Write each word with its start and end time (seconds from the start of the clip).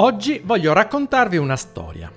Oggi 0.00 0.40
voglio 0.44 0.72
raccontarvi 0.72 1.38
una 1.38 1.56
storia. 1.56 2.08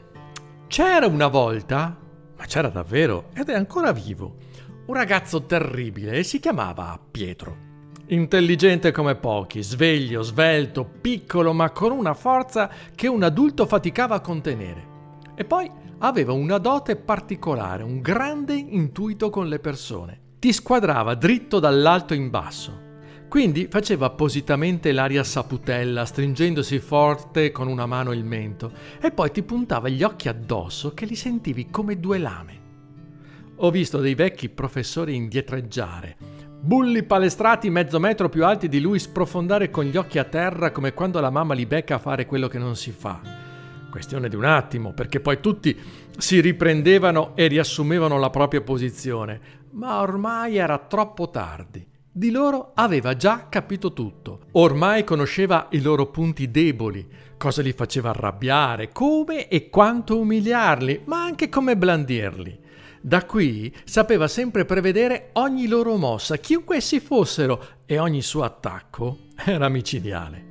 C'era 0.68 1.08
una 1.08 1.26
volta, 1.26 1.98
ma 2.38 2.46
c'era 2.46 2.70
davvero 2.70 3.30
ed 3.34 3.50
è 3.50 3.56
ancora 3.56 3.92
vivo, 3.92 4.36
un 4.86 4.94
ragazzo 4.94 5.46
terribile 5.46 6.12
e 6.12 6.24
si 6.24 6.40
chiamava 6.40 7.00
Pietro. 7.10 7.58
Intelligente 8.10 8.92
come 8.92 9.16
pochi, 9.16 9.64
sveglio, 9.64 10.22
svelto, 10.22 10.88
piccolo, 11.02 11.54
ma 11.54 11.72
con 11.72 11.92
una 11.92 12.14
forza 12.14 12.70
che 12.94 13.08
un 13.08 13.24
adulto 13.24 13.66
faticava 13.66 14.14
a 14.14 14.22
contenere. 14.22 14.88
E 15.34 15.44
poi 15.44 15.72
aveva 15.98 16.34
una 16.34 16.60
dote 16.60 16.98
particolare, 16.98 17.82
un 17.82 18.00
grande 18.00 18.54
intuito 18.54 19.32
con 19.32 19.48
le 19.48 19.58
persone. 19.58 20.36
Ti 20.38 20.54
squadrava 20.54 21.16
dritto 21.16 21.58
dall'alto 21.58 22.14
in 22.14 22.30
basso 22.30 22.90
quindi 23.32 23.68
faceva 23.70 24.08
appositamente 24.08 24.92
l'aria 24.92 25.24
saputella, 25.24 26.04
stringendosi 26.04 26.80
forte 26.80 27.54
con 27.54 27.70
una 27.70 27.86
mano 27.86 28.12
il 28.12 28.26
mento, 28.26 28.74
e 29.02 29.12
poi 29.12 29.32
ti 29.32 29.42
puntava 29.42 29.88
gli 29.88 30.04
occhi 30.04 30.28
addosso 30.28 30.94
che 30.94 31.06
li 31.06 31.16
sentivi 31.16 31.70
come 31.70 31.98
due 31.98 32.18
lame. 32.18 32.60
Ho 33.56 33.72
visto 33.72 34.00
dei 34.00 34.16
vecchi 34.16 34.50
professori 34.50 35.16
indietreggiare, 35.16 36.18
bulli 36.60 37.04
palestrati 37.04 37.70
mezzo 37.70 38.02
metro 38.02 38.28
più 38.28 38.44
alti 38.44 38.68
di 38.68 38.82
lui 38.82 39.00
sprofondare 39.00 39.70
con 39.70 39.86
gli 39.86 39.96
occhi 39.96 40.20
a 40.20 40.26
terra 40.26 40.72
come 40.72 40.94
quando 40.94 41.22
la 41.22 41.30
mamma 41.30 41.54
li 41.54 41.66
becca 41.66 41.96
a 41.96 42.00
fare 42.00 42.26
quello 42.26 42.50
che 42.50 42.58
non 42.58 42.76
si 42.76 42.92
fa. 42.92 43.22
Questione 43.90 44.28
di 44.28 44.36
un 44.36 44.44
attimo, 44.44 44.92
perché 44.92 45.22
poi 45.22 45.40
tutti 45.40 45.74
si 46.18 46.42
riprendevano 46.42 47.34
e 47.38 47.48
riassumevano 47.48 48.20
la 48.20 48.30
propria 48.30 48.60
posizione, 48.60 49.40
ma 49.72 50.02
ormai 50.02 50.58
era 50.58 50.78
troppo 50.80 51.30
tardi. 51.30 51.91
Di 52.14 52.30
loro 52.30 52.72
aveva 52.74 53.16
già 53.16 53.48
capito 53.48 53.94
tutto. 53.94 54.42
Ormai 54.52 55.06
conosceva 55.06 55.68
i 55.72 55.82
loro 55.82 56.08
punti 56.08 56.52
deboli, 56.52 57.08
cosa 57.38 57.62
li 57.62 57.72
faceva 57.72 58.10
arrabbiare, 58.10 58.92
come 58.92 59.48
e 59.48 59.70
quanto 59.70 60.20
umiliarli, 60.20 61.04
ma 61.06 61.24
anche 61.24 61.48
come 61.48 61.78
blandirli. 61.78 62.60
Da 63.00 63.24
qui 63.24 63.74
sapeva 63.86 64.28
sempre 64.28 64.66
prevedere 64.66 65.30
ogni 65.34 65.68
loro 65.68 65.96
mossa, 65.96 66.36
chiunque 66.36 66.76
essi 66.76 67.00
fossero, 67.00 67.66
e 67.86 67.98
ogni 67.98 68.22
suo 68.22 68.44
attacco 68.44 69.20
era 69.46 69.70
micidiale. 69.70 70.50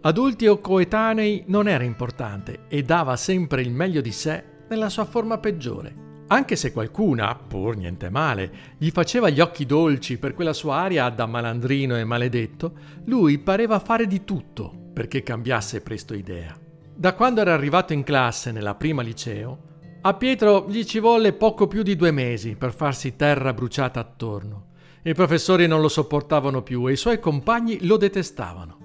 Adulti 0.00 0.46
o 0.46 0.60
coetanei 0.60 1.44
non 1.48 1.68
era 1.68 1.84
importante 1.84 2.60
e 2.68 2.84
dava 2.84 3.16
sempre 3.16 3.60
il 3.60 3.70
meglio 3.70 4.00
di 4.00 4.12
sé 4.12 4.42
nella 4.66 4.88
sua 4.88 5.04
forma 5.04 5.36
peggiore. 5.36 6.11
Anche 6.32 6.56
se 6.56 6.72
qualcuna, 6.72 7.34
pur 7.34 7.76
niente 7.76 8.08
male, 8.08 8.50
gli 8.78 8.88
faceva 8.88 9.28
gli 9.28 9.38
occhi 9.38 9.66
dolci 9.66 10.16
per 10.16 10.32
quella 10.32 10.54
sua 10.54 10.76
aria 10.76 11.06
da 11.10 11.26
malandrino 11.26 11.94
e 11.94 12.04
maledetto, 12.04 12.72
lui 13.04 13.38
pareva 13.38 13.78
fare 13.78 14.06
di 14.06 14.24
tutto 14.24 14.72
perché 14.94 15.22
cambiasse 15.22 15.82
presto 15.82 16.14
idea. 16.14 16.58
Da 16.94 17.12
quando 17.12 17.42
era 17.42 17.52
arrivato 17.52 17.92
in 17.92 18.02
classe 18.02 18.50
nella 18.50 18.74
prima 18.76 19.02
liceo, 19.02 19.58
a 20.00 20.14
Pietro 20.14 20.64
gli 20.70 20.84
ci 20.84 21.00
volle 21.00 21.34
poco 21.34 21.66
più 21.66 21.82
di 21.82 21.96
due 21.96 22.12
mesi 22.12 22.56
per 22.56 22.72
farsi 22.72 23.14
terra 23.14 23.52
bruciata 23.52 24.00
attorno. 24.00 24.68
I 25.02 25.12
professori 25.12 25.66
non 25.66 25.82
lo 25.82 25.88
sopportavano 25.88 26.62
più 26.62 26.88
e 26.88 26.92
i 26.92 26.96
suoi 26.96 27.20
compagni 27.20 27.84
lo 27.84 27.98
detestavano. 27.98 28.81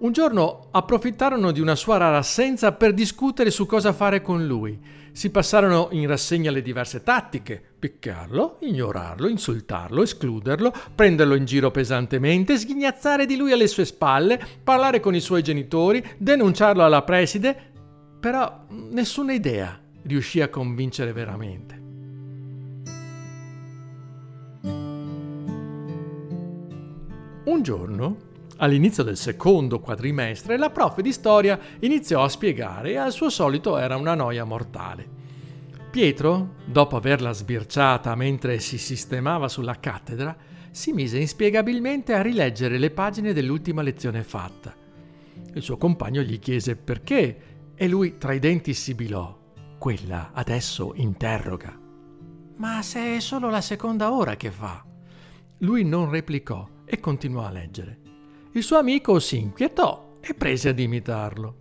Un 0.00 0.12
giorno 0.12 0.68
approfittarono 0.70 1.50
di 1.50 1.60
una 1.60 1.74
sua 1.74 1.98
rara 1.98 2.16
assenza 2.16 2.72
per 2.72 2.94
discutere 2.94 3.50
su 3.50 3.66
cosa 3.66 3.92
fare 3.92 4.22
con 4.22 4.46
lui. 4.46 4.80
Si 5.12 5.28
passarono 5.28 5.88
in 5.90 6.06
rassegna 6.06 6.50
le 6.50 6.62
diverse 6.62 7.02
tattiche: 7.02 7.62
piccarlo, 7.78 8.56
ignorarlo, 8.60 9.28
insultarlo, 9.28 10.02
escluderlo, 10.02 10.72
prenderlo 10.94 11.34
in 11.34 11.44
giro 11.44 11.70
pesantemente, 11.70 12.56
sghignazzare 12.56 13.26
di 13.26 13.36
lui 13.36 13.52
alle 13.52 13.66
sue 13.66 13.84
spalle, 13.84 14.40
parlare 14.64 15.00
con 15.00 15.14
i 15.14 15.20
suoi 15.20 15.42
genitori, 15.42 16.02
denunciarlo 16.16 16.82
alla 16.82 17.02
preside. 17.02 17.54
Però 18.18 18.64
nessuna 18.70 19.34
idea 19.34 19.78
riuscì 20.04 20.40
a 20.40 20.48
convincere 20.48 21.12
veramente. 21.12 21.78
Un 27.44 27.62
giorno 27.62 28.28
All'inizio 28.62 29.02
del 29.02 29.16
secondo 29.16 29.80
quadrimestre 29.80 30.58
la 30.58 30.68
prof 30.68 31.00
di 31.00 31.12
storia 31.12 31.58
iniziò 31.80 32.22
a 32.22 32.28
spiegare 32.28 32.90
e 32.90 32.96
al 32.96 33.10
suo 33.10 33.30
solito 33.30 33.78
era 33.78 33.96
una 33.96 34.14
noia 34.14 34.44
mortale. 34.44 35.08
Pietro, 35.90 36.56
dopo 36.66 36.96
averla 36.96 37.32
sbirciata 37.32 38.14
mentre 38.14 38.60
si 38.60 38.76
sistemava 38.76 39.48
sulla 39.48 39.80
cattedra, 39.80 40.36
si 40.70 40.92
mise 40.92 41.18
inspiegabilmente 41.18 42.12
a 42.12 42.20
rileggere 42.20 42.76
le 42.76 42.90
pagine 42.90 43.32
dell'ultima 43.32 43.80
lezione 43.80 44.22
fatta. 44.22 44.74
Il 45.54 45.62
suo 45.62 45.78
compagno 45.78 46.20
gli 46.20 46.38
chiese 46.38 46.76
perché 46.76 47.40
e 47.74 47.88
lui 47.88 48.18
tra 48.18 48.34
i 48.34 48.38
denti 48.38 48.74
sibilò. 48.74 49.38
Quella 49.78 50.32
adesso 50.34 50.92
interroga. 50.96 51.76
Ma 52.56 52.82
se 52.82 53.16
è 53.16 53.20
solo 53.20 53.48
la 53.48 53.62
seconda 53.62 54.12
ora 54.12 54.36
che 54.36 54.50
fa. 54.50 54.84
Lui 55.60 55.82
non 55.82 56.10
replicò 56.10 56.68
e 56.84 57.00
continuò 57.00 57.46
a 57.46 57.50
leggere. 57.50 57.99
Il 58.52 58.64
suo 58.64 58.78
amico 58.78 59.20
si 59.20 59.38
inquietò 59.38 60.16
e 60.20 60.34
prese 60.34 60.70
ad 60.70 60.80
imitarlo. 60.80 61.54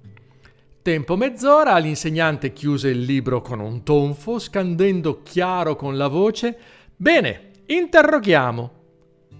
Tempo 0.82 1.16
mezz'ora 1.16 1.78
l'insegnante 1.78 2.52
chiuse 2.52 2.90
il 2.90 3.02
libro 3.02 3.42
con 3.42 3.60
un 3.60 3.84
tonfo, 3.84 4.40
scandendo 4.40 5.22
chiaro 5.22 5.76
con 5.76 5.98
la 5.98 6.08
voce 6.08 6.58
Bene, 6.96 7.52
interroghiamo. 7.68 8.72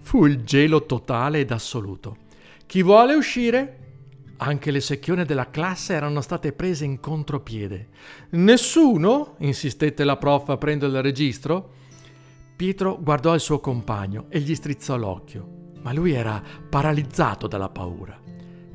Fu 0.02 0.28
il 0.28 0.44
gelo 0.44 0.86
totale 0.86 1.40
ed 1.40 1.50
assoluto. 1.50 2.18
Chi 2.68 2.84
vuole 2.84 3.16
uscire? 3.16 3.78
Anche 4.38 4.70
le 4.70 4.80
secchione 4.80 5.26
della 5.26 5.50
classe 5.50 5.94
erano 5.94 6.22
state 6.22 6.54
prese 6.54 6.86
in 6.86 7.00
contropiede. 7.00 7.88
Nessuno? 8.32 9.38
insistette 9.40 10.04
la 10.04 10.18
prof 10.18 10.50
aprendo 10.50 10.86
il 10.86 11.02
registro. 11.02 11.72
Pietro 12.56 13.00
guardò 13.02 13.34
il 13.34 13.42
suo 13.42 13.60
compagno 13.60 14.28
e 14.30 14.40
gli 14.40 14.54
strizzò 14.54 14.96
l'occhio 14.98 15.69
ma 15.82 15.94
lui 15.94 16.14
era 16.14 16.42
paralizzato 16.70 17.48
dalla 17.48 17.70
paura. 17.70 18.20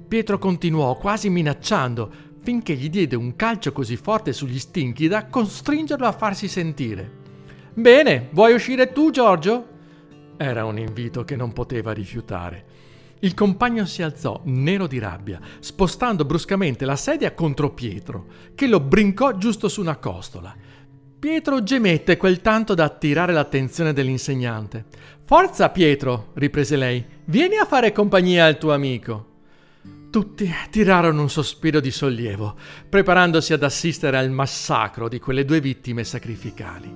Pietro 0.06 0.38
continuò 0.38 0.96
quasi 0.96 1.30
minacciando 1.30 2.12
finché 2.40 2.74
gli 2.74 2.90
diede 2.90 3.16
un 3.16 3.36
calcio 3.36 3.72
così 3.72 3.96
forte 3.96 4.32
sugli 4.32 4.58
stinchi 4.58 5.08
da 5.08 5.26
costringerlo 5.26 6.06
a 6.06 6.12
farsi 6.12 6.46
sentire. 6.46 7.22
Bene, 7.74 8.28
vuoi 8.32 8.52
uscire 8.52 8.92
tu, 8.92 9.10
Giorgio? 9.10 9.68
Era 10.36 10.64
un 10.64 10.78
invito 10.78 11.24
che 11.24 11.36
non 11.36 11.52
poteva 11.52 11.92
rifiutare. 11.92 12.64
Il 13.20 13.32
compagno 13.32 13.86
si 13.86 14.02
alzò, 14.02 14.42
nero 14.44 14.86
di 14.86 14.98
rabbia, 14.98 15.40
spostando 15.58 16.26
bruscamente 16.26 16.84
la 16.84 16.96
sedia 16.96 17.32
contro 17.32 17.72
Pietro, 17.72 18.26
che 18.54 18.66
lo 18.66 18.80
brincò 18.80 19.38
giusto 19.38 19.68
su 19.68 19.80
una 19.80 19.96
costola. 19.96 20.54
Pietro 21.18 21.62
gemette 21.62 22.18
quel 22.18 22.42
tanto 22.42 22.74
da 22.74 22.84
attirare 22.84 23.32
l'attenzione 23.32 23.94
dell'insegnante. 23.94 24.84
Forza, 25.26 25.70
Pietro, 25.70 26.32
riprese 26.34 26.76
lei, 26.76 27.02
vieni 27.24 27.56
a 27.56 27.64
fare 27.64 27.92
compagnia 27.92 28.44
al 28.44 28.58
tuo 28.58 28.74
amico. 28.74 29.32
Tutti 30.10 30.52
tirarono 30.68 31.22
un 31.22 31.30
sospiro 31.30 31.80
di 31.80 31.90
sollievo, 31.90 32.54
preparandosi 32.90 33.54
ad 33.54 33.62
assistere 33.62 34.18
al 34.18 34.30
massacro 34.30 35.08
di 35.08 35.18
quelle 35.18 35.46
due 35.46 35.62
vittime 35.62 36.04
sacrificali. 36.04 36.94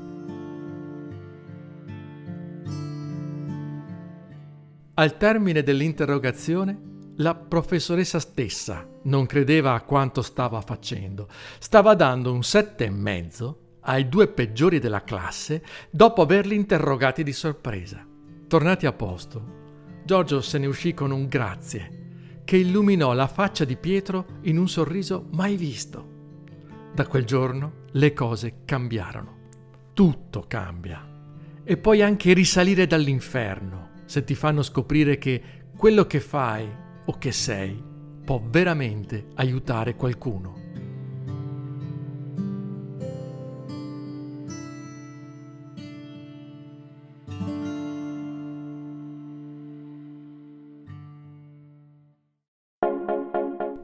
Al 4.93 5.17
termine 5.17 5.63
dell'interrogazione, 5.63 6.79
la 7.17 7.35
professoressa 7.35 8.21
stessa 8.21 8.87
non 9.05 9.25
credeva 9.25 9.73
a 9.73 9.81
quanto 9.81 10.21
stava 10.21 10.61
facendo. 10.61 11.29
Stava 11.59 11.95
dando 11.95 12.31
un 12.31 12.43
sette 12.43 12.85
e 12.85 12.91
mezzo 12.91 13.61
ai 13.81 14.07
due 14.07 14.29
peggiori 14.29 14.81
della 14.81 15.03
classe 15.03 15.65
dopo 15.89 16.21
averli 16.21 16.55
interrogati 16.55 17.23
di 17.23 17.33
sorpresa. 17.33 18.08
Tornati 18.49 18.87
a 18.87 18.95
posto, 18.95 19.57
Giorgio 20.07 20.41
se 20.41 20.57
ne 20.57 20.65
uscì 20.65 20.95
con 20.95 21.11
un 21.11 21.27
grazie 21.27 22.41
che 22.47 22.57
illuminò 22.57 23.13
la 23.13 23.27
faccia 23.27 23.67
di 23.67 23.77
Pietro 23.77 24.25
in 24.45 24.57
un 24.57 24.67
sorriso 24.71 25.27
mai 25.33 25.55
visto. 25.55 26.17
Da 26.95 27.07
quel 27.07 27.27
giorno 27.27 27.85
le 27.93 28.15
cose 28.15 28.61
cambiarono. 28.65 29.37
Tutto 29.93 30.47
cambia. 30.49 31.07
E 31.63 31.77
puoi 31.77 32.01
anche 32.01 32.33
risalire 32.33 32.87
dall'inferno 32.87 33.91
se 34.07 34.25
ti 34.25 34.35
fanno 34.35 34.63
scoprire 34.63 35.19
che 35.19 35.43
quello 35.77 36.07
che 36.07 36.21
fai 36.21 36.67
o 37.05 37.19
che 37.19 37.33
sei 37.33 37.85
può 38.25 38.43
veramente 38.43 39.27
aiutare 39.35 39.95
qualcuno. 39.95 40.68